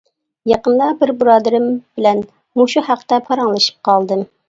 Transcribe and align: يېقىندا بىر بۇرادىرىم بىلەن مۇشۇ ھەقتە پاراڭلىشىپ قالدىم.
يېقىندا 0.51 0.87
بىر 1.01 1.13
بۇرادىرىم 1.19 1.69
بىلەن 1.75 2.25
مۇشۇ 2.63 2.87
ھەقتە 2.91 3.25
پاراڭلىشىپ 3.31 3.83
قالدىم. 3.93 4.31